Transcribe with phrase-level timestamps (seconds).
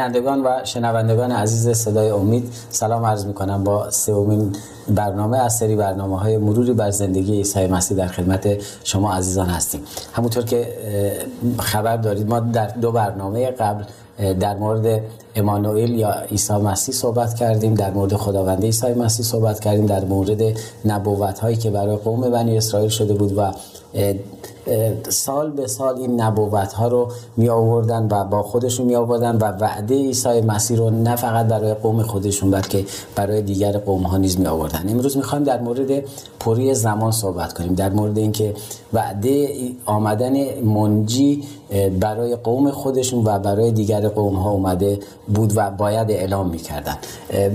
[0.00, 4.56] بینندگان و شنوندگان عزیز صدای امید سلام عرض می کنم با سومین
[4.88, 8.48] برنامه از سری برنامه های مروری بر زندگی عیسی مسیح در خدمت
[8.84, 9.80] شما عزیزان هستیم.
[10.12, 10.68] همونطور که
[11.58, 13.84] خبر دارید ما در دو برنامه قبل
[14.40, 15.00] در مورد
[15.34, 20.42] امانوئل یا عیسی مسیح صحبت کردیم در مورد خداوند عیسی مسیح صحبت کردیم در مورد
[20.84, 23.52] نبوت هایی که برای قوم بنی اسرائیل شده بود و
[25.08, 29.44] سال به سال این نبوت ها رو می آوردن و با خودشون می آوردن و
[29.44, 32.84] وعده عیسی مسیح رو نه فقط برای قوم خودشون بلکه
[33.16, 36.02] برای دیگر قوم ها نیز می آوردن امروز می خوایم در مورد
[36.40, 38.54] پوری زمان صحبت کنیم در مورد اینکه
[38.92, 39.48] وعده
[39.86, 41.42] آمدن منجی
[42.00, 44.98] برای قوم خودشون و برای دیگر قوم ها اومده
[45.34, 46.96] بود و باید اعلام می‌کردن.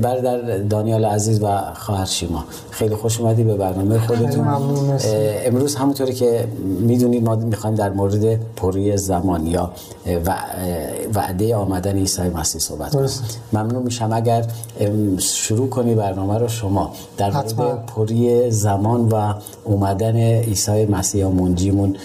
[0.02, 4.48] برادر دانیال عزیز و خواهر شیما خیلی خوش اومدی به برنامه خودتون.
[5.46, 6.48] امروز همونطوری که
[6.80, 9.72] می‌دونید ما می‌خوایم در مورد پوری زمان یا
[11.14, 13.10] وعده آمدن عیسی مسیح صحبت کنیم.
[13.54, 14.10] ممنون میشم.
[14.14, 14.46] اگر
[15.18, 21.96] شروع کنی برنامه رو شما در مورد پوری زمان و اومدن عیسی مسیح یا منجیمون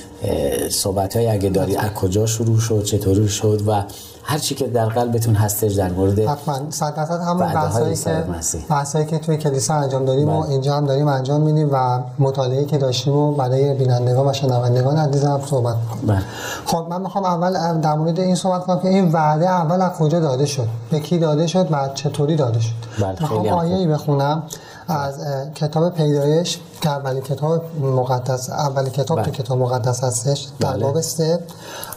[0.71, 3.83] صحبت های اگه داری از کجا شروع شد چطوری شد و
[4.23, 6.71] هر چی که در قلبتون هستش در مورد حتما.
[6.71, 8.25] صد درصد همون بحثایی که
[8.71, 10.51] بحثایی که توی کلیسا انجام دادیم و بله.
[10.51, 15.41] اینجا هم داریم انجام میدیم و مطالعه که داشتیم و برای بینندگان و شنوندگان عزیزم
[15.47, 16.23] صحبت کنیم بله.
[16.65, 20.21] خب من می‌خوام اول در مورد این صحبت کنم که این وعده اول از کجا
[20.21, 24.43] داده شد؟ به کی داده شد و چطوری داده شد؟ بله می‌خوام آیه‌ای بخونم.
[24.91, 25.15] از
[25.55, 29.27] کتاب پیدایش که اولین کتاب مقدس اولین کتاب بله.
[29.27, 30.83] تو کتاب مقدس هستش در بله.
[30.83, 31.39] باب سه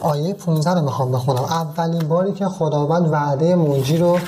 [0.01, 4.19] آیه 15 رو می‌خوام بخونم اولین باری که خداوند وعده منجی رو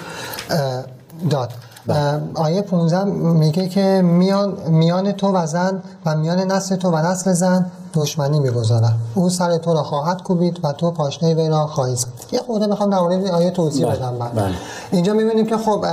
[1.29, 1.51] داد
[1.87, 2.21] بله.
[2.35, 7.33] آیه 15 میگه که میان میان تو و زن و میان نسل تو و نسل
[7.33, 8.99] زن دشمنی می‌گذارم.
[9.15, 12.07] او سر تو را خواهد کوبید و تو پاشنه وی را خواهی زد.
[12.31, 14.33] یه خورده می‌خوام در مورد آیه توضیح بله، بدم بعد.
[14.35, 14.53] بله.
[14.91, 15.85] اینجا می‌بینیم که خب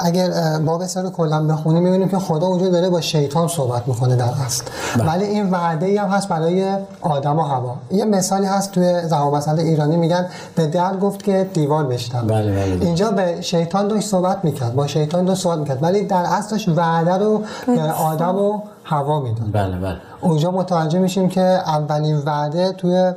[0.00, 4.30] اگر باب سر کلا بخونیم می‌بینیم که خدا اونجا داره با شیطان صحبت می‌کنه در
[4.46, 4.64] اصل.
[4.96, 5.08] بله.
[5.08, 9.58] ولی این وعده ای هم هست برای آدم و هوا یه مثالی هست توی زبان
[9.58, 10.26] ایرانی میگن
[10.56, 14.86] به در گفت که دیوار بشتم بله بله اینجا به شیطان داشت صحبت می‌کرد با
[14.86, 15.82] شیطان دو صحبت می‌کرد.
[15.82, 19.96] ولی در اصلش وعده رو به آدم و هوا می‌داد بله بله.
[20.20, 23.12] اونجا متوجه میشیم که اولین وعده توی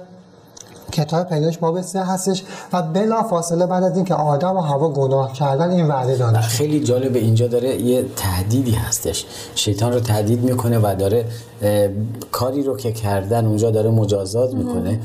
[0.92, 5.34] کتاب پیداش باب سه هستش و بلا فاصله بعد از اینکه آدم و هوا گناه
[5.34, 9.26] کردن این وعده داده خیلی جالب اینجا داره یه تهدیدی هستش.
[9.56, 11.26] شیطان رو تهدید می‌کنه و داره
[12.32, 15.00] کاری رو که کردن اونجا داره مجازات می‌کنه.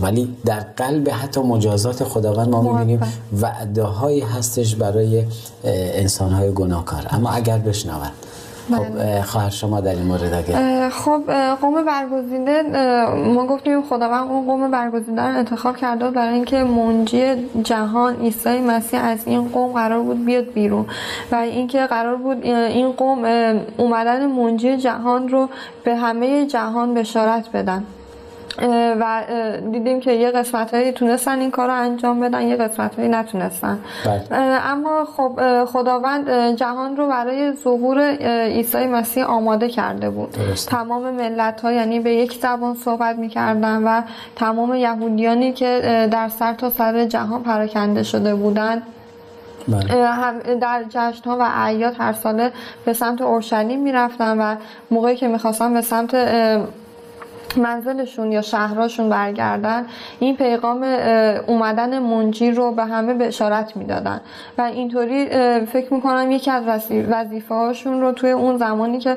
[0.00, 3.00] ولی در قلب حتی مجازات خداوند ما می‌بینیم
[3.40, 5.24] وعده هایی هستش برای
[5.64, 7.06] انسان های گناهکار.
[7.10, 8.12] اما اگر بشنوند
[8.70, 9.22] خب بله.
[9.22, 11.22] خواهر شما در این مورد اگر خب
[11.60, 12.62] قوم برگزیده
[13.16, 19.04] ما گفتیم خداوند اون قوم برگزیده رو انتخاب کرده برای اینکه منجی جهان عیسی مسیح
[19.04, 20.86] از این قوم قرار بود بیاد بیرون
[21.32, 23.24] و اینکه قرار بود این قوم
[23.76, 25.48] اومدن منجی جهان رو
[25.84, 27.84] به همه جهان بشارت بدن
[29.00, 29.22] و
[29.72, 33.78] دیدیم که یه قسمت هایی تونستن این کار رو انجام بدن یه قسمت هایی نتونستن
[34.04, 34.40] بله.
[34.40, 38.00] اما خب خداوند جهان رو برای ظهور
[38.46, 40.34] عیسی مسیح آماده کرده بود
[40.68, 44.02] تمام ملت ها یعنی به یک زبان صحبت می‌کردن و
[44.36, 48.82] تمام یهودیانی که در سر تا سر جهان پراکنده شده بودن
[49.68, 50.54] بله.
[50.60, 52.52] در جشن ها و اعیاد هر ساله
[52.84, 54.56] به سمت اورشلیم می‌رفتن و
[54.90, 56.14] موقعی که می‌خواستن به سمت
[57.56, 59.86] منزلشون یا شهرهاشون برگردن
[60.18, 60.82] این پیغام
[61.46, 64.20] اومدن منجی رو به همه به اشارت می‌دادن.
[64.58, 65.26] و اینطوری
[65.66, 66.62] فکر می‌کنم یکی از
[67.10, 69.16] وظیفه هاشون رو توی اون زمانی که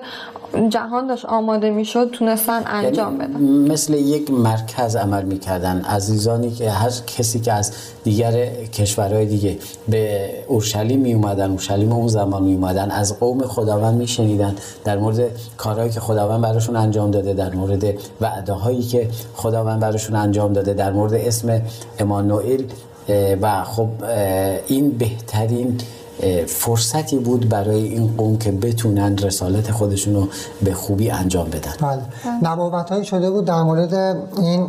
[0.69, 3.42] جهان داشت آماده می‌شد تونستن یعنی انجام بدن.
[3.72, 5.81] مثل یک مرکز عمل می‌کردن.
[5.81, 7.71] عزیزانی که هر کسی که از
[8.04, 9.57] دیگر کشورهای دیگه
[9.88, 14.56] به اورشلیم می اومدن اورشلیم اون زمان می اومدن از قوم خداوند میشنیدن.
[14.83, 15.19] در مورد
[15.57, 17.83] کارهایی که خداوند براشون انجام داده در مورد
[18.21, 21.62] وعده هایی که خداوند براشون انجام داده در مورد اسم
[22.00, 22.63] امانوئل
[23.41, 23.89] و خب
[24.67, 25.77] این بهترین
[26.47, 30.27] فرصتی بود برای این قوم که بتونن رسالت خودشون رو
[30.62, 31.73] به خوبی انجام بدن.
[31.81, 32.01] بله.
[32.44, 33.94] نبوت شده بود در مورد
[34.38, 34.68] این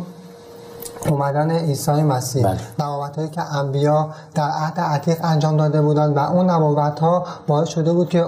[1.09, 2.59] اومدن عیسی مسیح بله.
[2.79, 7.67] نبوت هایی که انبیا در عهد عتیق انجام داده بودند و اون نبوت ها باعث
[7.67, 8.25] شده بود که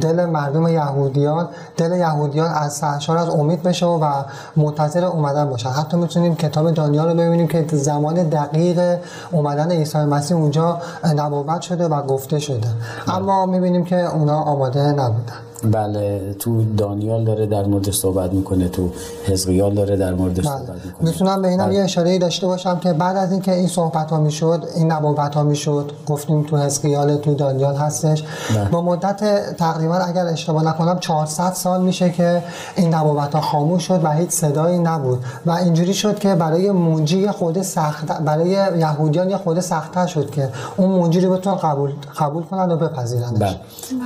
[0.00, 4.12] دل مردم یهودیان دل یهودیان از سرشار از امید بشه و
[4.56, 8.98] منتظر اومدن باشن حتی می‌تونیم کتاب دانیال رو ببینیم که زمان دقیق
[9.32, 10.78] اومدن عیسی مسیح اونجا
[11.16, 12.68] نبوت شده و گفته شده
[13.06, 13.16] بله.
[13.16, 18.90] اما می‌بینیم که اونا آماده نبودن بله تو دانیال داره در مورد صحبت می‌کنه تو
[19.26, 20.42] حزقیال داره در مورد بله.
[20.42, 21.74] صحبت می‌کنه می‌تونم به اینم بله.
[21.74, 25.42] یه اشاره داشته باشم که بعد از اینکه این صحبت ها می‌شد این نبوت ها
[25.42, 28.24] می‌شد گفتیم تو حزقیال تو دانیال هستش
[28.56, 28.68] بله.
[28.68, 32.42] با مدت تقریبا اگر اشتباه نکنم 400 سال میشه که
[32.76, 37.30] این نبوت ها خاموش شد و هیچ صدایی نبود و اینجوری شد که برای منجی
[37.30, 42.42] خود سخت برای یهودیان یه خود سختتر شد که اون منجی رو بتونن قبول قبول
[42.42, 43.38] کنن و بپذیرنش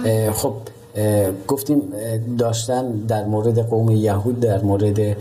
[0.05, 0.33] بله.
[0.33, 0.55] خب
[1.49, 1.83] گفتیم
[2.39, 5.17] داشتن در مورد قوم یهود در مورد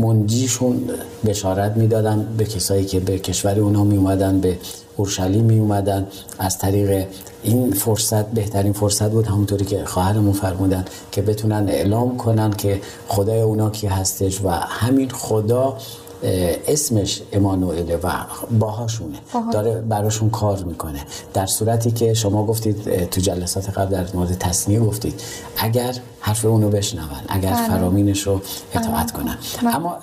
[0.00, 0.90] منجیشون
[1.26, 4.58] بشارت می‌دادن به کسایی که به کشور اونا می اومدن به
[4.96, 6.06] اورشلیم می اومدن
[6.38, 7.06] از طریق
[7.42, 13.40] این فرصت بهترین فرصت بود همونطوری که خواهرمون فرمودن که بتونن اعلام کنن که خدای
[13.40, 15.76] اونا کی هستش و همین خدا
[16.22, 18.10] اسمش امانوئله و
[18.58, 19.18] باهاشونه
[19.52, 21.00] داره براشون کار می‌کنه
[21.34, 25.20] در صورتی که شما گفتید تو جلسات قبل در مورد تصنیه گفتید
[25.58, 27.68] اگر حرف اونو بشنون اگر بله.
[27.68, 28.40] فرامینش رو
[28.74, 29.22] اطاعت بله.
[29.22, 29.36] کنن.
[29.74, 29.96] اما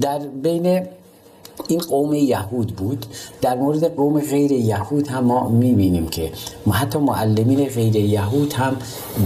[0.00, 0.82] در بین
[1.68, 3.06] این قوم یهود بود.
[3.42, 6.32] در مورد قوم غیر یهود هم ما می‌بینیم که
[6.70, 8.76] حتی معلمین غیر یهود هم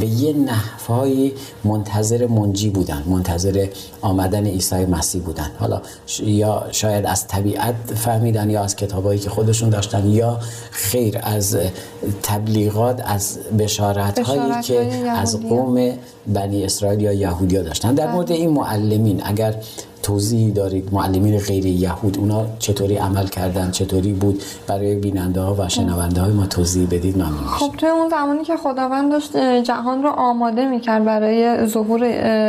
[0.00, 1.32] به یه نحوهای
[1.64, 3.66] منتظر منجی بودن منتظر
[4.02, 5.50] آمدن عیسی مسیح بودن.
[5.58, 5.82] حالا
[6.22, 10.38] یا شاید از طبیعت فهمیدن یا از کتابایی که خودشون داشتن یا
[10.70, 11.56] خیر از
[12.22, 14.80] تبلیغات از بشارت هایی که
[15.10, 15.92] از قوم
[16.26, 17.94] بنی اسرائیل یا یهودیا داشتن.
[17.94, 18.14] در بله.
[18.14, 19.54] مورد این معلمین اگر
[20.02, 25.68] توضیح دارید معلمین غیر یهود اونا چطوری عمل کردن؟ چطوری بود؟ برای بیننده ها و
[25.68, 30.08] شنونده های ما توضیح بدید ممنون خب توی اون زمانی که خداوند داشت جهان رو
[30.08, 32.00] آماده می‌کرد برای ظهور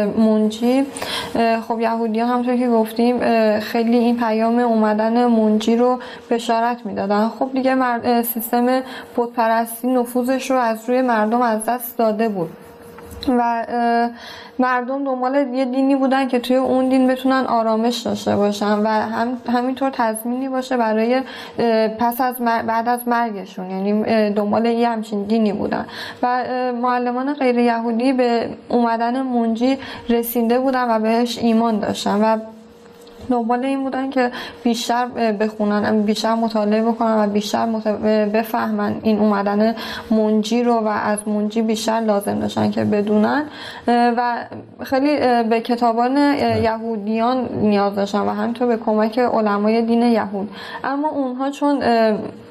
[0.06, 0.84] منجی
[1.68, 3.20] خب یهودی ها همطور که گفتیم
[3.60, 6.00] خیلی این پیام اومدن منجی رو
[6.30, 7.30] بشارت می‌دادن.
[7.40, 8.82] خب دیگه سیستم
[9.36, 12.50] پرستی نفوذش رو از روی مردم از دست داده بود.
[13.30, 13.66] و
[14.60, 19.38] مردم دنبال یه دینی بودن که توی اون دین بتونن آرامش داشته باشن و هم
[19.54, 21.22] همینطور تضمینی باشه برای
[22.00, 25.86] پس از بعد از مرگشون یعنی دنبال یه همچین دینی بودن.
[26.24, 26.44] و
[26.82, 29.78] معلمان غیر یهودی به اومدن منجی
[30.10, 32.38] رسیده بودن و بهش ایمان داشتن و
[33.30, 34.32] دنبال این بودن که
[34.64, 35.08] بیشتر
[35.40, 37.66] بخونن بیشتر مطالعه بکنن و بیشتر
[38.26, 39.76] بفهمن این اومدن
[40.12, 43.44] منجی رو و از منجی بیشتر لازم داشتن که بدونن.
[43.88, 44.46] و
[44.84, 46.18] خیلی به کتابان
[46.64, 50.50] یهودیان نیاز داشتن و همینطور به کمک علمای دین یهود.
[50.84, 51.80] اما اونها چون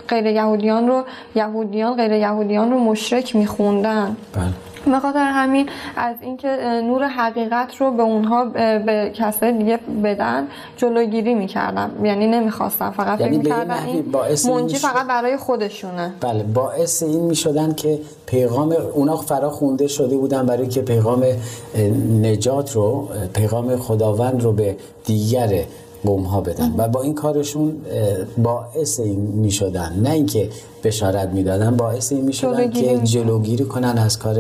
[0.09, 4.17] غیر یهودیان رو یهودیان غیر یهودیان رو مشرک میخوندن.
[4.35, 4.70] بله.
[4.85, 6.49] به خاطر همین از اینکه
[6.85, 10.47] نور حقیقت رو به اونها به کسای دیگه بدن
[10.77, 14.05] جلوگیری می‌کردن یعنی نمی‌خواستن فقط یعنی می‌کردن این
[14.49, 16.15] منجی فقط برای خودشونه.
[16.21, 21.25] بله باعث این می‌شدن که پیغام اونا فرا خونده شده بودن برای که پیغام
[22.23, 25.65] نجات رو پیغام خداوند رو به دیگر
[26.05, 26.75] قوم ها بدن.
[26.77, 27.77] و با این کارشون
[28.39, 30.49] باعث این می شدن نه اینکه
[30.85, 34.37] بشارت می‌دادن باعث این می‌شدن که جلوگیری کنن از کار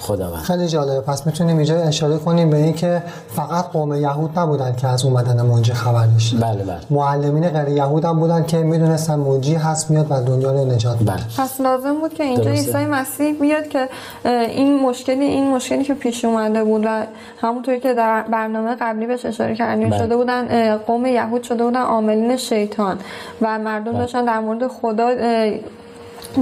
[0.00, 0.42] خداوند.
[0.42, 1.00] خیلی جالبه.
[1.00, 5.72] پس می‌تونیم اینجا اشاره کنیم به اینکه فقط قوم یهود نبودن که از اومدن منجی
[5.72, 6.78] خبر داشتن بله بله.
[6.90, 11.16] معلمین غیر یهود هم بودن که می‌دونستن منجی هست میاد و دنیا رو نجات بله.
[11.38, 13.88] پس لازم بود که اینجا عیسی مسیح بیاد که
[14.24, 17.06] این مشکلی این مشکلی که پیش اومده بود و
[17.40, 19.98] همونطوری که در برنامه قبلی بهش اشاره کردیم بله.
[19.98, 22.98] شده بودن قوم یهود شده بودن عاملین شیطان
[23.42, 24.00] و مردم بله.
[24.00, 25.14] داشتن در مورد خدا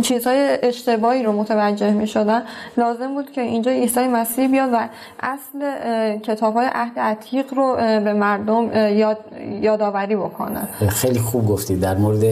[0.02, 2.42] چیزهای اشتباهی رو متوجه می شدن
[2.76, 4.88] لازم بود که اینجا عیسی مسیح بیاد و
[5.20, 9.18] اصل کتاب های عهد عتیق رو به مردم یاد،
[9.60, 10.60] یادآوری بکنه.
[10.88, 12.24] خیلی خوب گفتید در مورد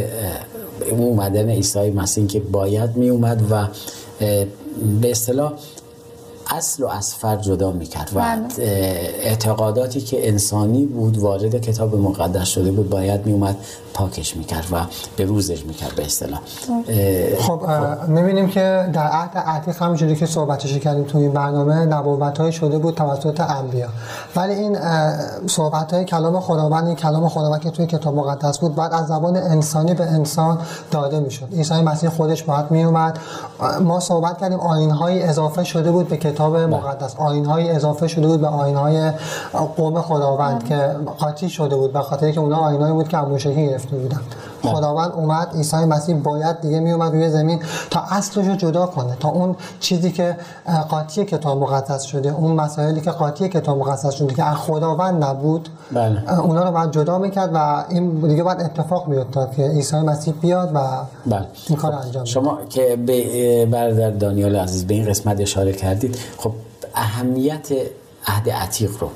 [0.91, 3.67] اومدن عیسی مسیح که باید می اومد و
[5.01, 5.53] به اصطلاح
[6.51, 8.65] اصل و از فرد جدا می‌کرد و بله.
[9.23, 13.57] اعتقاداتی که انسانی بود وارد کتاب مقدس شده بود باید میومد
[13.95, 14.77] پاکش می‌کرد و
[15.17, 16.41] به روزش می‌کرد به اصطلاح.
[17.41, 17.61] خب
[18.09, 22.95] می‌بینیم که در عهد عتیق همونجوری که صحبتش کردیم تو این برنامه نبوت شده بود
[22.95, 23.89] توسط انبیا.
[24.37, 24.79] ولی این
[25.47, 29.37] صحبت های کلام خداوند این کلام خداوند که توی کتاب مقدس بود بعد از زبان
[29.37, 30.59] انسانی به انسان
[30.91, 31.49] داده می‌شد.
[31.53, 33.19] عیسی مسیح خودش باید میومد
[33.81, 36.67] ما صحبت کردیم آیین های اضافه شده بود به کتاب بله.
[36.67, 37.17] مقدس.
[37.17, 39.13] آینهایی اضافه شده بود به آینهای
[39.77, 43.97] قوم خداوند که قاطی شده بود به خاطر که اونها آینهایی بود که موشکی گرفته
[43.97, 44.21] بودن.
[44.63, 49.17] خداوند اومد عیسی مسیح باید دیگه می اومد روی زمین تا اصلش رو جدا کنه
[49.21, 50.37] تا اون چیزی که
[50.89, 55.69] قاطی کتاب مقدس شده اون مسائلی که قاطی کتاب مقدس شده که از خداوند نبود
[55.93, 56.41] بله.
[56.41, 60.71] اونا رو باید جدا می‌کرد و این دیگه باید اتفاق میافتاد که عیسی مسیح بیاد
[60.75, 60.79] و
[61.27, 61.47] بله.
[61.69, 66.53] این کار انجام شما که به برادر دانیال عزیز به این قسمت اشاره کردید خب
[66.95, 67.69] اهمیت
[68.27, 69.09] عهد عتیق رو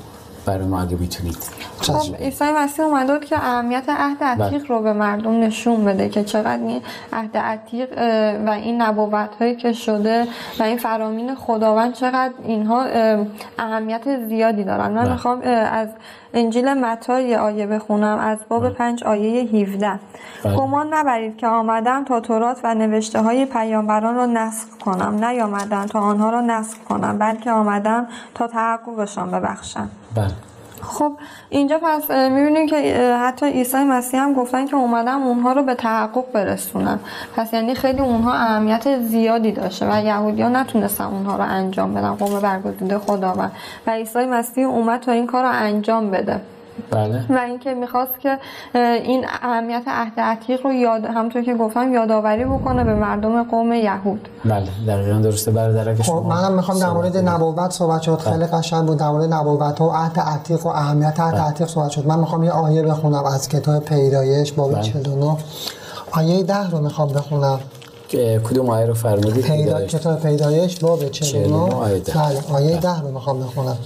[0.45, 1.37] برای ما اگه می‌تونید.
[1.81, 4.67] خب عیسی مسیح که اهمیت عهد عتیق بله.
[4.67, 6.81] رو به مردم نشون بده که چقدر این
[7.13, 7.89] عهد عتیق
[8.47, 10.27] و این نبوت هایی که شده
[10.59, 12.85] و این فرامین خداوند چقدر اینها
[13.59, 14.91] اهمیت زیادی دارن.
[14.91, 15.11] من بله.
[15.11, 15.87] می‌خوام از
[16.33, 18.69] انجیل متی یه آیه بخونم از باب بله.
[18.69, 19.99] پنج آیه 17
[20.57, 25.25] گمان نبرید که آمدم تا تورات و نوشته های پیامبران را نسخ کنم.
[25.25, 29.89] نیامدم تا آنها را نسخ کنم بلکه آمدم تا تحققشان ببخشم.
[30.15, 30.34] بله.
[30.85, 31.11] خب
[31.49, 36.31] اینجا پس می‌بینیم که حتی عیسی مسیح هم گفتن که اومدم اونها رو به تحقق
[36.33, 36.99] برسونم.
[37.35, 42.11] پس یعنی خیلی اونها اهمیت زیادی داشته و یهودی ها نتونستن اونها رو انجام بدن
[42.15, 43.51] قوم برگزیده خداوند.
[43.87, 46.41] و عیسی مسیح اومد تا این کار رو انجام بده.
[46.91, 47.25] بله.
[47.29, 48.37] و اینکه می‌خواست که
[49.03, 54.29] این اهمیت عهد عتیق رو یاد همونطور که گفتم یادآوری بکنه به مردم قوم یهود.
[54.45, 55.51] بله دقیقا درسته.
[55.51, 58.19] برادر خب منم می‌خوام در مورد نبوت صحبت شد.
[58.19, 58.45] خیلی بله.
[58.45, 61.41] قشنگ بود در مورد نبوت و عهد عتیق و اهمیت عهد بله.
[61.41, 62.07] عتیق صحبت شد.
[62.07, 64.83] من می‌خوام یه آیه بخونم از کتاب پیدایش باب بله.
[64.83, 65.37] 49
[66.11, 67.59] آیه 10 رو می‌خوام بخونم.
[68.43, 69.85] کدوم آیه رو فرمودید؟ پیدا...
[69.85, 73.77] کتاب پیدایش باب 49 بله آیه 10 رو می‌خوام بخونم.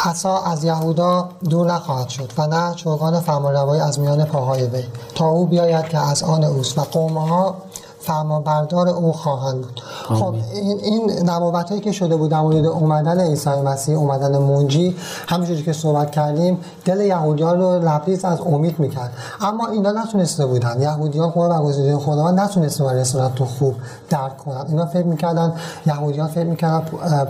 [0.00, 5.26] عصا از یهودا دور نخواهد شد و نه چوگان فرمانروایی از میان پاهای وی تا
[5.26, 7.54] او بیاید که از آن اوست و قومها
[8.08, 9.80] فرمانبردار او خواهند بود.
[10.08, 11.28] خب این این
[11.68, 14.96] هایی که شده بود در مورد اومدن عیسی مسیح اومدن منجی
[15.28, 19.12] همونجوری که صحبت کردیم دل یهودیان رو لبریز از امید می‌کرد.
[19.40, 20.82] اما اینا نتونسته بودن.
[20.82, 23.04] یهودیان قوم برگزیده خدا نتونسته برای
[23.36, 23.74] تو خوب
[24.10, 24.64] درک کنن.
[24.68, 25.52] اینا فکر می‌کردن
[25.86, 26.82] یهودیان فکر می‌کردن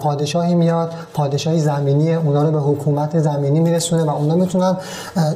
[0.03, 4.77] پادشاهی میاد پادشاهی زمینی اونا رو به حکومت زمینی میرسونه و اونا می‌تونن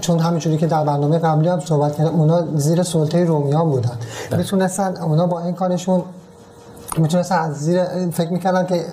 [0.01, 3.97] چون همینجوری که در برنامه قبلی هم صحبت کردم اونا زیر سلطه رومیان بودن.
[4.31, 4.39] بله.
[4.39, 6.03] می‌تونستن اونا با این کارشون
[6.99, 8.85] می‌تونستن از زیر فکر می‌کردن که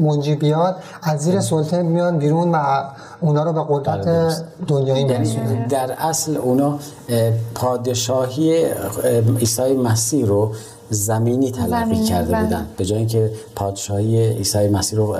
[0.00, 2.84] منجی بیاد از زیر سلطه میان بیرون و
[3.20, 4.34] اونا رو به قدرت بله،
[4.66, 6.78] دنیایی یعنی در اصل اونا
[7.54, 8.64] پادشاهی
[9.38, 10.52] عیسی مسیح رو
[10.90, 12.44] زمینی تلقی کرده بله.
[12.44, 12.66] بودن.
[12.76, 15.16] به جای اینکه پادشاهی عیسی مسیح رو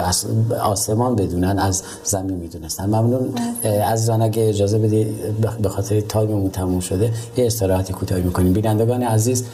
[0.63, 2.87] آسمان بدونن از زمین می‌دونستن.
[2.87, 3.35] ممنون.
[3.63, 3.83] بله.
[3.85, 5.09] عزیزان اگه اجازه بدید
[5.63, 8.53] به خاطر تایممون تموم شده یه استراحتی کوتاهی می‌کنیم.
[8.53, 9.45] بینندگان عزیز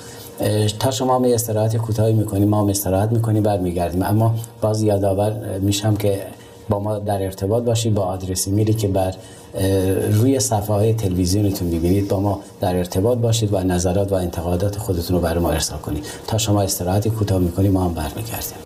[0.79, 4.03] تا شما می استراحت کوتاهی می‌کنیم ما هم استراحت می‌کنیم برمیگردیم.
[4.03, 6.23] اما باز یادآور میشم که
[6.69, 9.15] با ما در ارتباط باشید با آدرس ایمیلی که بر
[10.13, 15.17] روی صفحه های تلویزیونتون می‌بینید با ما در ارتباط باشید و نظرات و انتقادات خودتون
[15.17, 16.05] رو برای ما ارسال کنید.
[16.27, 18.66] تا شما استراحتی کوتاه می‌کنیم ما هم برمیگردیم.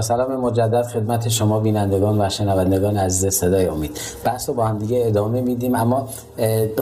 [0.00, 4.00] سلام مجدد خدمت شما بینندگان و شنوندگان عزیز صدای امید.
[4.24, 6.08] بحث رو با هم دیگه ادامه میدیم اما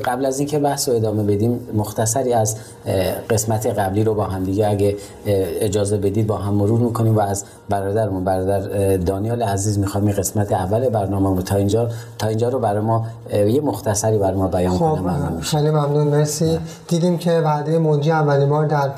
[0.04, 2.56] قبل از اینکه بحث رو ادامه بدیم مختصری از
[3.30, 7.44] قسمت قبلی رو با هم دیگه اگه اجازه بدید با هم مرور می‌کنیم و از
[7.68, 12.80] برادرمون برادر دانیال عزیز می‌خوام این قسمت اول برنامه تا اینجا تا اینجا رو برای
[12.80, 16.58] ما یه مختصری برای ما بیان خب کنم خیلی ممنون مرسی.
[16.88, 18.88] دیدیم که وعده منجی اولین بار در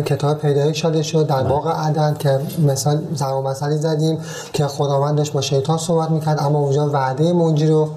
[0.00, 4.18] کتاب پیدایش شده شد در باغ عدن که مثال زمان مسئله زدیم
[4.52, 7.88] که خداوند داشت با شیطان صحبت می‌کرد اما اونجا وعده منجی رو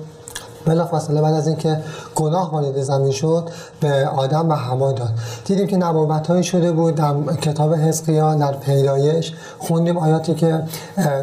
[0.65, 1.79] بلافاصله بعد از اینکه
[2.15, 3.49] گناه وارد زمین شد
[3.81, 5.09] به آدم و هوا داد.
[5.45, 9.33] دیدیم که نبوت شده بود در کتاب حزقیال در پیدایش.
[9.59, 10.63] خوندیم آیاتی که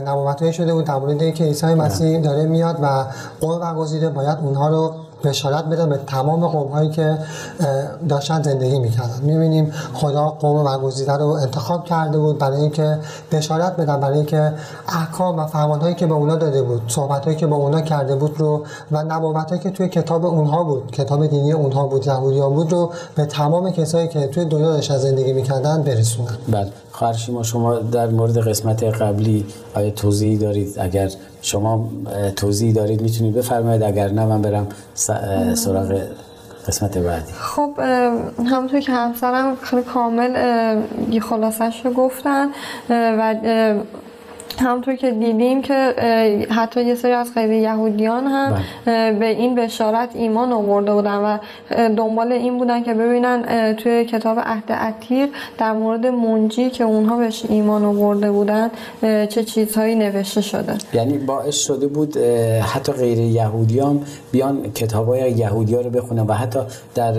[0.07, 3.05] نبوت شده بود در مورد اینکه عیسی مسیح داره میاد و
[3.41, 4.93] قوم برگزیده باید اونها رو
[5.25, 7.19] بشارت بده به تمام قوم هایی که
[8.09, 9.21] داشتن زندگی می‌کردن.
[9.23, 12.99] می‌بینیم خدا قوم برگزیده رو انتخاب کرده بود برای اینکه
[13.33, 14.53] بشارت بدن برای اینکه
[14.89, 18.17] احکام و فرمان هایی که به اونا داده بود صحبت هایی که با اونا کرده
[18.17, 22.55] بود رو و نبوت هایی که توی کتاب اونها بود کتاب دینی اونها بود یهودیان
[22.55, 26.39] بود رو به تمام کسایی که توی دنیا داشتن زندگی می‌کردن برسونن.
[26.49, 26.69] بله.
[26.93, 31.11] خواهر شما در مورد قسمت قبلی آیا توضیحی دارید؟ اگر
[31.43, 31.89] شما
[32.37, 33.83] توضیحی دارید می‌تونید بفرمایید.
[33.83, 34.67] اگر نه من برم
[35.55, 36.01] سراغ
[36.69, 37.33] قسمت بعدی.
[37.33, 37.71] خب
[38.47, 40.31] همونطور که همسرم خیلی کامل
[41.21, 42.49] خلاصش رو گفتن
[42.91, 43.35] و
[44.59, 45.95] همونطور که دیدیم که
[46.51, 49.13] حتی یه سری از غیر یهودیان هم بله.
[49.13, 51.39] به این بشارت ایمان آورده بودن و
[51.71, 57.45] دنبال این بودن که ببینن توی کتاب عهد عتیق در مورد منجی که اونها بهش
[57.49, 58.71] ایمان آورده بودن
[59.03, 62.17] چه چیزهایی نوشته شده یعنی باعث شده بود
[62.75, 66.61] حتی غیر یهودیان بیان کتاب های یهودی ها رو بخونن و حتی
[66.95, 67.13] در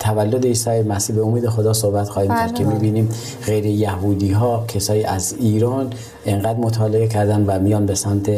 [0.00, 2.74] تولد عیسی مسیح به امید خدا صحبت خواهیم کرد که بله.
[2.74, 3.08] می‌بینیم
[3.46, 5.92] غیر یهودی ها کسایی از ایران
[6.26, 8.30] انقدر مطالعه کردن و میان به سمت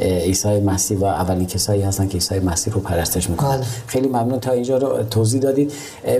[0.00, 3.56] عیسی مسیح و اولین کسایی هستن که عیسی مسیح رو پرستش می‌کنن.
[3.56, 3.66] بله.
[3.86, 5.72] خیلی ممنون تا اینجا رو توضیح دادید.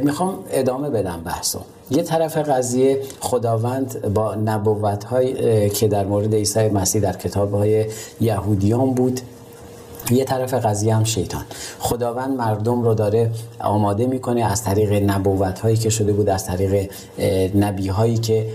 [0.02, 1.58] می‌خوام ادامه بدم بحثو.
[1.90, 7.86] یه طرف قضیه خداوند با نبوت های که در مورد عیسی مسیح در کتاب های
[8.20, 9.20] یهودیان بود.
[10.10, 11.44] یه طرف قضیه هم شیطان.
[11.78, 16.90] خداوند مردم رو داره آماده می‌کنه از طریق نبوت هایی که شده بود از طریق
[17.54, 18.46] نبی هایی که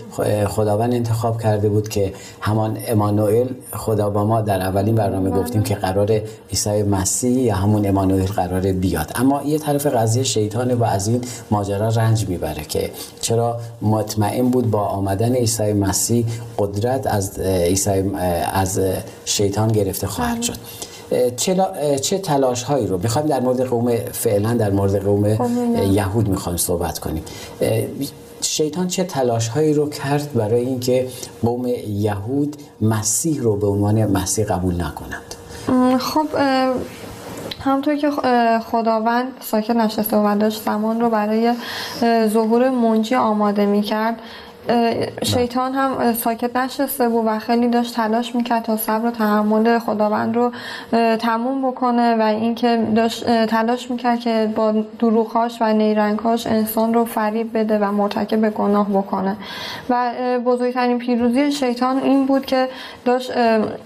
[0.48, 5.76] خداوند انتخاب کرده بود که همان امانوئل خدا با ما در اولین برنامه گفتیم که
[5.76, 9.12] قرار عیسی مسیح یا همون امانوئل قرار بیاد.
[9.16, 12.92] اما یه طرف قضیه شیطانه و از این ماجرا رنج می‌بره که
[13.22, 16.26] چرا مطمئن بود با آمدن عیسی مسیح
[16.58, 18.04] قدرت از عیسی
[18.54, 18.80] از
[19.26, 20.42] شیطان گرفته خواهد بله.
[20.42, 20.58] شد.
[22.02, 25.26] چه, تلاش هایی رو؟ می‌خوایم در مورد قوم فعلا در مورد قوم
[25.92, 27.24] یهود می‌خوایم صحبت کنیم.
[28.42, 31.08] شیطان چه تلاش هایی رو کرد برای اینکه
[31.42, 35.36] قوم یهود مسیح رو به عنوان مسیح قبول نکنند؟
[36.00, 36.28] خب
[37.60, 38.12] همطور که
[38.72, 41.54] خداوند ساکت نشسته و داشت زمان رو برای
[42.28, 44.16] ظهور منجی آماده می کرد
[45.24, 50.36] شیطان هم ساکت نشسته بود و خیلی داشت تلاش می‌کرد تا صبر و تحمل خداوند
[50.36, 50.52] رو
[51.18, 57.58] تموم بکنه و اینکه داشت تلاش می‌کرد که با دروغهاش و نیرنگهاش انسان رو فریب
[57.58, 59.38] بده و مرتکب گناه بکنه.
[59.90, 60.12] و
[60.46, 62.68] بزرگترین پیروزی شیطان این بود که
[63.06, 63.32] داشت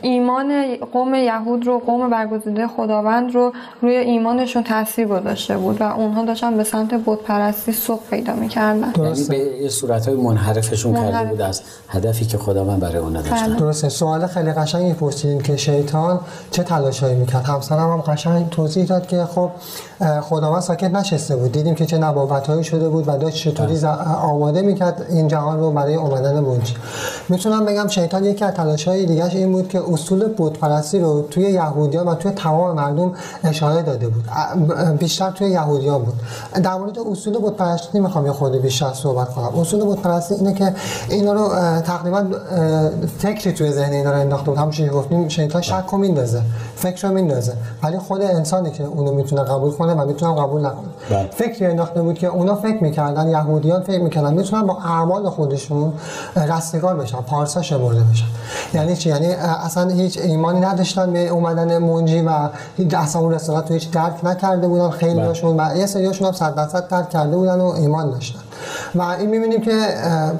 [0.01, 6.25] ایمان قوم یهود رو قوم برگزیده خداوند رو روی ایمانشون تاثیر گذاشته بود و اونها
[6.25, 8.93] داشتن به سمت بت پرستی سوق پیدا می‌کردن.
[8.97, 9.25] یعنی
[9.63, 13.55] به صورت های منحرف منحرفشون کرده بود از هدفی که خداوند برای اونا داشت بله.
[13.55, 13.89] درسته.
[13.89, 16.19] سوال خیلی قشنگی پرسیدین که شیطان
[16.51, 19.49] چه تلاشایی می‌کرد؟ همسرم هم قشنگ توضیح داد که خب
[20.21, 21.51] خداوند ساکت نشسته بود.
[21.51, 23.87] دیدیم که چه نبوتهایی شده بود و داشت چطوری بله.
[24.15, 26.75] آماده می‌کرد این جهان رو برای اومدن منجی
[27.29, 31.43] می‌تونم بگم شیطان یکی از تلاشهای دیگه این بود که اصول بت پرستی رو توی
[31.43, 34.23] یهودیان و توی تمام مردم اشاره داده بود.
[34.99, 36.13] بیشتر توی یهودیان بود.
[36.63, 39.59] در مورد اصول بت پرستی می‌خوام یه خورده بیشتر صحبت کنم.
[39.59, 40.73] اصول بت پرستی اینه که
[41.09, 41.49] اینا رو
[41.81, 42.25] تقریبا
[43.17, 44.57] فکری توی ذهن اینا رو انداخته بود.
[44.57, 46.41] همونش گفتیم شیطان شک رو میندازه
[46.75, 47.53] فکر رو میندازه.
[47.83, 50.87] ولی خود انسانی که اونو می‌تونه قبول کنه و می‌تونه قبول نکنه.
[51.09, 51.29] بله.
[51.31, 55.93] فکری انداخته بود که اونا فکر می‌کردن یهودیان فکر می‌کردن می‌تونن با اعمال خودشون
[56.35, 58.25] رستگار بشن پارسا شمرده بشن.
[58.73, 59.27] یعنی چی؟ یعنی
[59.65, 62.49] اصلا هیچ ایمانی نداشتن به اومدن منجی و
[62.97, 66.55] اصلا اون رسالت رو هیچ درک نکرده بودن خیلی هاشون و یه سریاشون هم 100
[66.55, 68.39] درصد درک کرده بودن و ایمان داشتن.
[68.95, 69.71] و این می‌بینیم که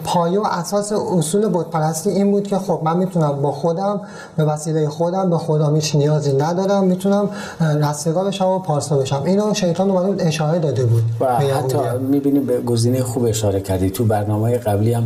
[0.04, 4.02] پایه و اساس اصول بت پرستی این بود که خب من می‌تونم با خودم
[4.38, 9.24] به وسیله خودم به خدا هیچ نیازی ندارم می‌تونم رستگار بشم و پارسا بشم.
[9.26, 11.04] اینو شیطان اومده اشاره داده بود.
[11.20, 11.78] و حتی
[12.10, 13.90] می‌بینیم به گزینه خوب اشاره کردی.
[13.90, 15.04] تو برنامه قبلی هم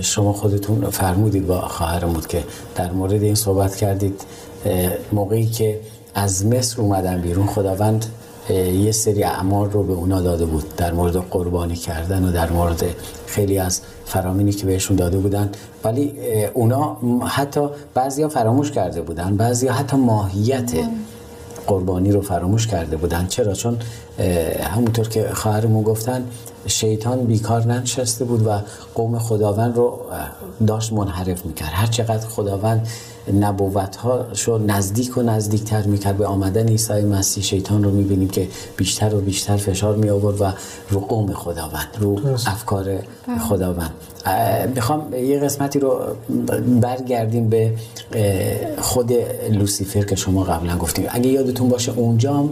[0.00, 2.44] شما خودتون فرمودید با خواهرمون که
[2.74, 4.20] در مورد این صحبت کردید
[5.12, 5.80] موقعی که
[6.14, 8.06] از مصر اومدن بیرون خداوند
[8.54, 12.84] یه سری اعمال رو به اونا داده بود در مورد قربانی کردن و در مورد
[13.26, 15.50] خیلی از فرامینی که بهشون داده بودن.
[15.84, 16.14] ولی
[16.54, 20.72] اونا حتی بعضیا فراموش کرده بودن بعضیا حتی ماهیت
[21.66, 23.26] قربانی رو فراموش کرده بودن.
[23.26, 23.78] چرا؟ چون
[24.62, 26.24] همونطور که خواهرمون گفتن
[26.66, 28.50] شیطان بیکار ننشسته بود و
[28.94, 29.98] قوم خداوند رو
[30.66, 31.68] داشت منحرف می‌کرد.
[31.72, 32.88] هر چقدر خداوند
[33.32, 33.96] نبوت
[34.32, 39.20] شو نزدیک و نزدیکتر می‌کرد به آمدن عیسی مسیح شیطان رو می‌بینیم که بیشتر و
[39.20, 40.52] بیشتر فشار می آورد و
[40.90, 43.38] رو قوم خداوند رو افکار بله.
[43.48, 43.90] خداوند.
[44.74, 46.00] می‌خوام یه قسمتی رو
[46.80, 47.72] برگردیم به
[48.80, 49.12] خود
[49.50, 51.04] لوسیفر که شما قبلا گفتیم.
[51.08, 52.48] اگه یادتون باشه اونجا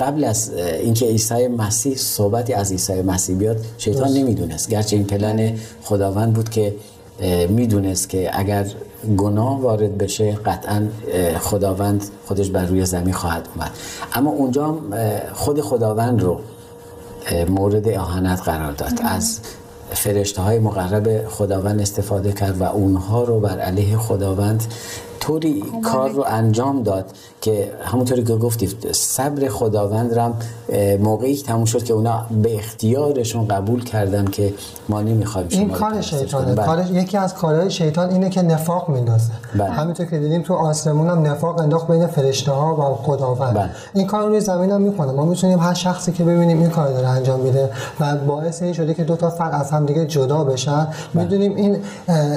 [0.00, 4.68] قبل از اینکه عیسی مسیح صحبتی از عیسی مسیح بیاد شیطان نمی‌دونست.
[4.68, 6.74] گرچه این پلن خداوند بود که
[7.48, 8.66] می‌دونست که اگر
[9.16, 10.88] گناه وارد بشه قطعا
[11.40, 13.70] خداوند خودش بر روی زمین خواهد اومد.
[14.14, 14.78] اما اونجا
[15.32, 16.40] خود خداوند رو
[17.48, 18.92] مورد اهانت قرار داد.
[19.04, 19.40] از
[19.90, 24.64] فرشته های مقرب خداوند استفاده کرد و اونها رو بر علیه خداوند
[25.22, 27.04] طوری کار رو انجام داد
[27.40, 30.34] که همونطوری که گفتید صبر خداوند رم
[31.00, 34.54] موقعی تموم شد که اونا به اختیارشون قبول کردن که
[34.88, 36.92] ما نمی‌خوایم این کار شیطانه بله.
[36.92, 39.64] یکی از کارهای شیطان اینه که نفاق میندازه بله.
[39.64, 43.70] همینطور که دیدیم تو آسمون هم نفاق انداخت بین فرشته ها و خداوند بله.
[43.94, 47.08] این کار روی زمین هم می‌کنه ما می‌تونیم هر شخصی که ببینیم این کار داره
[47.08, 50.86] انجام میده و باعث این شده که دو تا فرد از هم دیگه جدا بشن
[51.14, 51.24] بله.
[51.24, 51.76] می‌دونیم این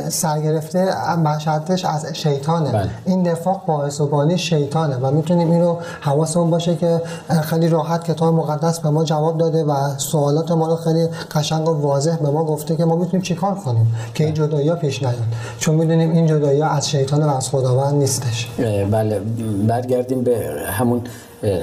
[0.10, 2.90] سرگرفته مشهدش از شیطانه بله.
[3.06, 7.02] این نفاق باعث و بانی شیطانه و می‌تونیم اینو حواسمون باشه که
[7.44, 11.72] خیلی راحت کتاب مقدس به ما جواب داده و سوالات ما رو خیلی قشنگ و
[11.72, 15.16] واضح به ما گفته که ما می‌تونیم چیکار کنیم که این جدایی پیش نیاد.
[15.60, 18.50] چون می‌دونیم این جدایی از شیطان و از خداوند نیستش.
[18.92, 19.22] بله.
[19.68, 21.02] برگردیم به همون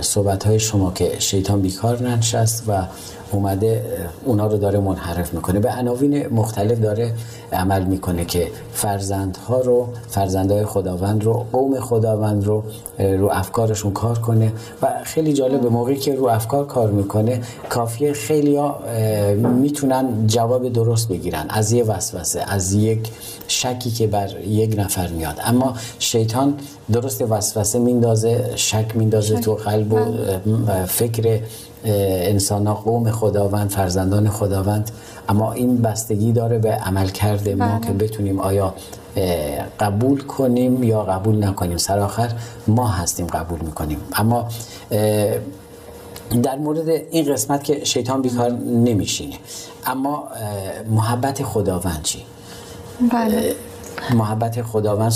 [0.01, 2.83] صحبت های شما که شیطان بیکار ننشست و
[3.33, 3.85] اومده
[4.25, 5.61] اونا رو داره منحرف می‌کنه.
[5.61, 7.15] به عناوین مختلف داره
[7.53, 12.63] عمل می‌کنه که فرزندها رو فرزندهای خداوند رو قوم خداوند رو
[12.99, 14.53] رو افکارشون کار کنه.
[14.83, 18.81] و خیلی جالب به موقعی که رو افکار کار می‌کنه کافیه خیلی ها
[19.63, 21.47] می‌تونن جواب درست بگیرن.
[21.49, 23.11] از یه وسوسه از یک
[23.49, 25.41] شکی که بر یک نفر میاد.
[25.45, 26.55] اما شیطان
[26.93, 30.87] درست وسوسه میندازه شک میندازه تو قلب و بله.
[30.87, 31.41] فکر
[31.85, 34.91] انسان ها قوم خداوند فرزندان خداوند.
[35.29, 37.55] اما این بستگی داره به عمل کرده.
[37.55, 37.87] ما بله.
[37.87, 38.75] که بتونیم آیا
[39.81, 41.77] قبول کنیم یا قبول نکنیم.
[41.77, 42.33] سرآخر
[42.67, 43.99] ما هستیم قبول می‌کنیم.
[44.13, 44.49] اما
[46.43, 49.37] در مورد این قسمت که شیطان بیکار نمیشینه.
[49.87, 50.25] اما
[50.91, 52.19] محبت خداوند چی؟
[53.13, 53.55] بله.
[54.15, 55.11] محبت خداوند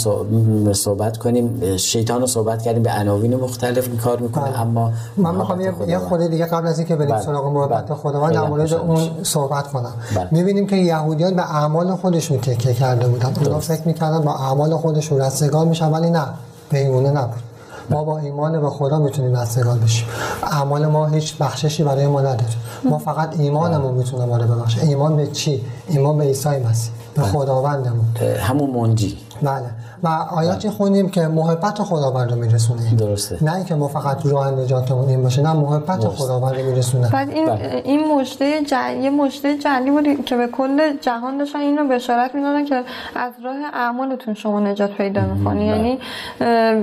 [0.73, 1.77] صحبت کنیم.
[1.77, 4.61] شیطان رو صحبت کردیم به عناوین مختلف کار می‌کنه بله.
[4.61, 7.23] اما من می‌خوام یه خود دیگه قبل از اینکه بریم بله.
[7.23, 7.97] سراغ محبت بله.
[7.97, 9.93] خداوند در مورد اون صحبت کنم.
[10.31, 13.33] می‌بینیم که یهودیان به اعمال خودشون تکیه کرده بودن.
[13.41, 16.27] اونا فکر می‌کردن با اعمال خودشون رستگار میشن ولی نه
[16.71, 17.43] به اینونه نبود.
[17.91, 20.07] ما با ایمان به خدا می‌تونیم رستگار بشیم.
[20.43, 22.45] اعمال ما هیچ بخششی برای ما نداره.
[22.85, 24.83] ما فقط ایمانمون می‌تونه ما رو ببخشه.
[24.83, 26.93] ایمان به چی؟ ایمان به عیسی مسیح.
[27.17, 29.19] به خداوندمون همون منجی.
[29.43, 29.71] بله.
[30.07, 30.77] و آیاتی بله.
[30.77, 35.43] خونیم که محبت خداوند رو میرسونه درسته نه اینکه ما فقط راه نجاتمون این باشه
[35.43, 36.07] نه محبت.
[36.09, 37.83] خداوند رو میرسونه بعد این بله.
[37.85, 38.97] این مشته جل...
[39.03, 42.83] یه مشته جلی بود که به کل جهان داشتن اینو بشارت می‌دادن که
[43.15, 45.77] از راه اعمالتون شما نجات پیدا می‌کنی بله.
[45.77, 45.99] یعنی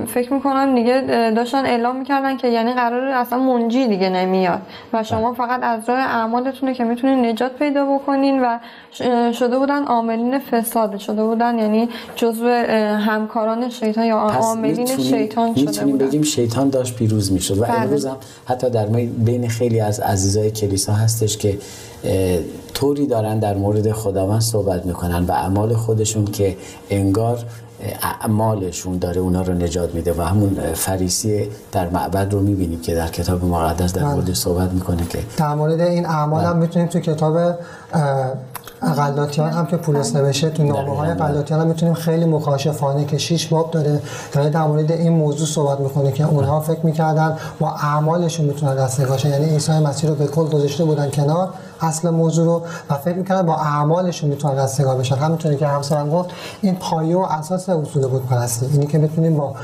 [0.06, 1.00] فکر می‌کنم دیگه
[1.36, 4.60] داشتن اعلام می‌کردن که یعنی قرار اصلا منجی دیگه نمیاد
[4.92, 5.46] و شما بله.
[5.46, 8.58] فقط از راه اعمالتونه که می‌تونین نجات پیدا بکنین و
[9.32, 12.48] شده بودن عاملین فساد شده بودن یعنی جزو
[13.14, 17.80] همکاران شیطان یا عاملین شیطان شده بودن بگیم شیطان داشت پیروز می‌شد و بله.
[17.80, 21.58] امروز هم حتی در بین خیلی از عزیزای کلیسا هستش که
[22.74, 26.56] طوری دارن در مورد خداوند صحبت می‌کنن و اعمال خودشون که
[26.90, 27.44] انگار
[28.02, 33.08] اعمالشون داره اونا رو نجات میده و همون فریسی در معبد رو می‌بینیم که در
[33.08, 34.14] کتاب مقدس در بله.
[34.14, 36.60] مورد صحبت می‌کنه که در مورد این اعمال هم بله.
[36.60, 37.36] می‌تونیم تو کتاب
[38.92, 43.46] غلاطیان هم که پولس نوشته تو نامه های غلاطیان هم می‌تونیم خیلی مکاشفانه که شیش
[43.46, 48.46] باب داره داره در مورد این موضوع صحبت می‌کنه که اونها فکر می‌کردن با اعمالشون
[48.46, 51.48] می‌تونن دستگاهشن یعنی عیسی مسیح رو به کل گذاشته بودن کنار
[51.84, 55.16] اصل موضوع رو و فکر می‌کردن با اعمالشون می‌تونن رستگار بشن.
[55.16, 59.54] همینطوری که همسرم گفت این پایه و اساس اصول بود پرستی اینی که بتونیم با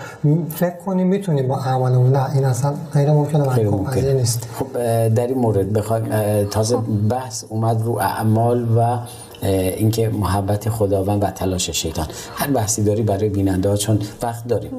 [0.55, 2.13] فکر کنیم می‌تونیم با اعمالمون.
[2.13, 4.67] نه این اصلا غیر ممکنه ممکن نیست خب
[5.09, 6.05] در این مورد بخوایم
[6.45, 6.77] تازه.
[7.11, 8.99] بحث اومد رو اعمال و
[9.42, 12.07] اینکه محبت خداوند و تلاش شیطان.
[12.37, 14.70] هر بحثی داری برای بیننده ها چون وقت داریم.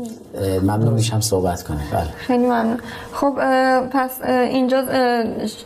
[0.62, 2.10] ممنون میشم صحبت کنه بله.
[2.18, 2.78] خیلی ممنون.
[3.14, 3.34] خب
[3.92, 4.84] پس اینجا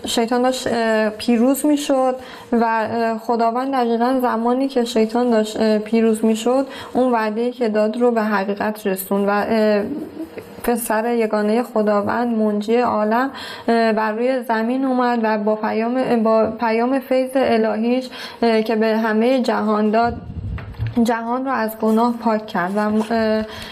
[0.06, 0.68] شیطان داشت
[1.10, 2.16] پیروز می‌شد
[2.52, 2.90] و
[3.28, 8.88] خداوند دقیقا زمانی که شیطان داشت پیروز می‌شد اون وعده که داد رو به حقیقت
[8.88, 9.44] رسون و
[10.66, 13.30] پسر یگانه خداوند منجی عالم
[13.68, 18.10] بر روی زمین اومد و با پیام با پیام فیض الهیش
[18.42, 20.18] که به همه جهان داد
[21.04, 22.72] جهان رو از گناه پاک کرد.
[22.78, 22.92] و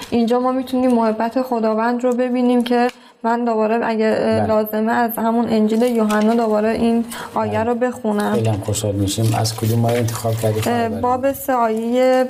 [0.10, 2.88] اینجا ما می‌تونیم محبت خداوند رو ببینیم که
[3.24, 4.48] من دوباره اگه بله.
[4.48, 7.64] لازمه از همون انجیل یوحنا دوباره این آیه بله.
[7.64, 8.34] رو بخونم.
[8.34, 9.36] خیلی خوشحال میشیم.
[9.40, 12.26] از کدوم آیه انتخاب کردید باب سه آیه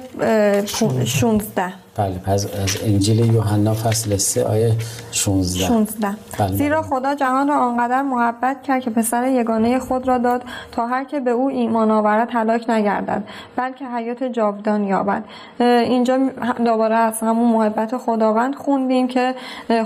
[1.06, 4.74] 16 بله پس از انجیل یوحنا فصل 3 آیه
[5.12, 6.08] 16 16
[6.40, 6.58] بله.
[6.58, 11.04] زیرا خدا جهان را آنقدر محبت کرد که پسر یگانه خود را داد تا هر
[11.04, 13.24] که به او ایمان آورد هلاک نگردد
[13.56, 15.24] بلکه حیات جاودان یابد.
[15.60, 16.20] اینجا
[16.66, 19.36] دوباره از همون محبت خداوند خوندیم که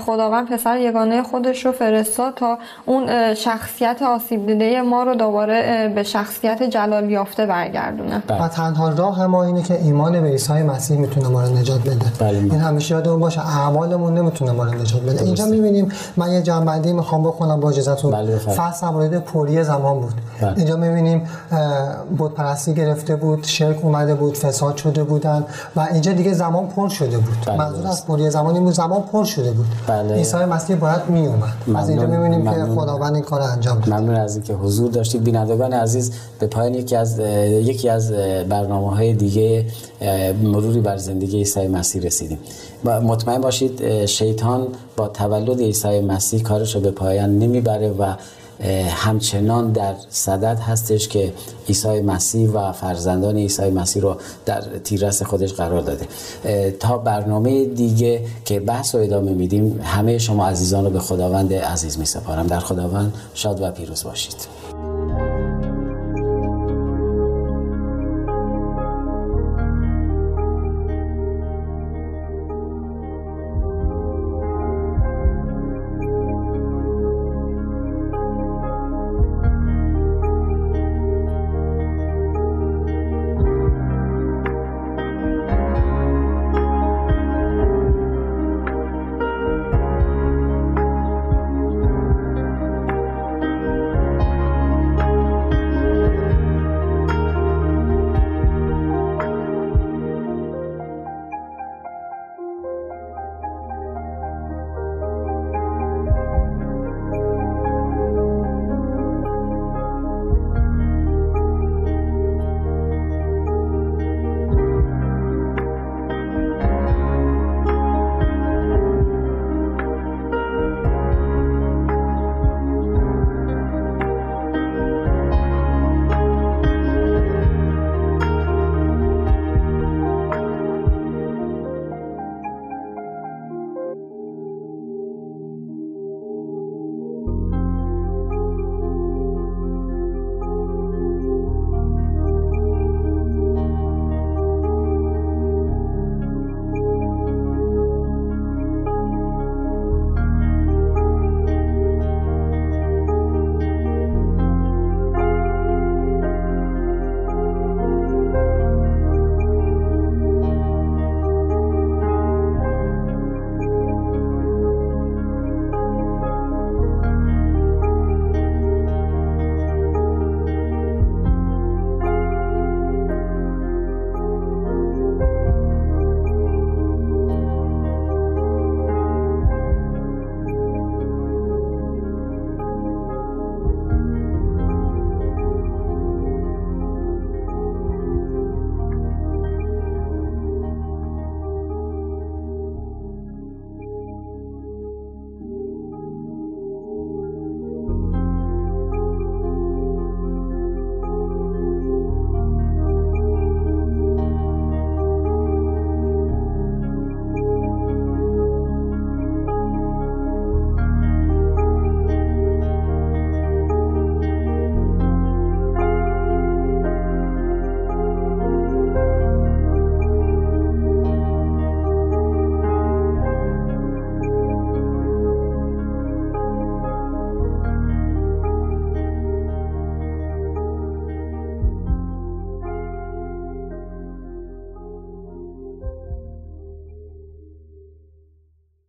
[0.06, 6.02] خداوند پسر یگانه خودش رو فرستاد تا اون شخصیت آسیب دیده ما رو دوباره به
[6.02, 8.22] شخصیت جلال یافته برگردونه.
[8.26, 8.42] بله.
[8.42, 11.97] و تنها راه ما اینه که ایمان به عیسی مسیح می‌تونه ما رو نجات بده.
[12.18, 13.40] بله این همیشه یادمون باشه.
[13.40, 18.10] اعمالمون نمی‌تونه ما رو نجات بده اینجا می‌بینیم من یه جنبندی می‌خوام بکنم با اجازهتون.
[18.10, 20.14] بله فصل مورد پولی زمان بود.
[20.40, 20.54] بله.
[20.56, 21.22] اینجا می‌بینیم
[22.18, 25.44] بود پرستی گرفته بود شرک اومده بود فساد شده بودن
[25.76, 27.36] و اینجا دیگه زمان پر شده بود.
[27.46, 29.66] بله منظور از پولی زمان این زمان پر شده بود.
[29.86, 30.14] بله.
[30.14, 33.88] عیسی مسیح باید میومد از اینجا می‌بینیم که خداوند این کار انجام داد.
[33.88, 35.24] ممنون از اینکه حضور داشتید.
[35.24, 38.12] بینندگان عزیز به پایان یکی از یکی از
[38.48, 39.66] برنامه دیگه
[40.42, 41.87] مروری بر زندگی عیسی مسیح.
[41.96, 42.38] رسیدیم.
[42.84, 48.14] مطمئن باشید شیطان با تولد عیسی مسیح کارش رو به پایان نمی‌بره و
[48.90, 51.32] همچنان در صدد هستش که
[51.68, 56.06] عیسی مسیح و فرزندان عیسی مسیح رو در تیررس خودش قرار داده.
[56.70, 61.98] تا برنامه دیگه که بحث رو ادامه میدیم همه شما عزیزان رو به خداوند عزیز
[61.98, 64.36] می سپارم در خداوند شاد و پیروز باشید.